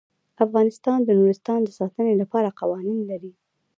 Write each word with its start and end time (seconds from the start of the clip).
افغانستان 0.45 0.99
د 1.03 1.09
نورستان 1.19 1.59
د 1.63 1.69
ساتنې 1.79 2.13
لپاره 2.21 2.55
قوانین 2.59 2.99
لري. 3.09 3.31